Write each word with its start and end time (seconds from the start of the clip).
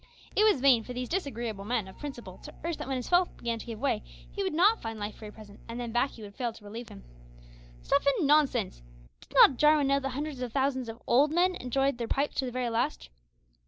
It 0.35 0.43
was 0.43 0.61
vain 0.61 0.83
for 0.83 0.93
these 0.93 1.07
disagreeable 1.09 1.63
men 1.63 1.87
of 1.87 1.99
principle 1.99 2.39
to 2.39 2.53
urge 2.63 2.77
that 2.77 2.87
when 2.87 2.95
his 2.97 3.09
health 3.09 3.37
began 3.37 3.59
to 3.59 3.65
give 3.67 3.77
way 3.77 4.01
he 4.31 4.41
would 4.41 4.51
not 4.55 4.81
find 4.81 4.97
life 4.97 5.17
very 5.19 5.31
pleasant, 5.31 5.59
and 5.69 5.79
then 5.79 5.91
"baccy" 5.91 6.23
would 6.23 6.33
fail 6.33 6.51
to 6.51 6.63
relieve 6.65 6.89
him. 6.89 7.03
Stuff 7.83 8.03
and 8.17 8.25
nonsense? 8.25 8.81
Did 9.19 9.35
not 9.35 9.57
Jarwin 9.57 9.85
know 9.85 9.99
that 9.99 10.09
hundreds 10.09 10.41
of 10.41 10.51
thousands 10.51 10.89
of 10.89 10.99
old 11.05 11.29
men 11.31 11.53
enjoyed 11.53 11.99
their 11.99 12.07
pipes 12.07 12.37
to 12.37 12.45
the 12.45 12.51
very 12.51 12.71
last. 12.71 13.09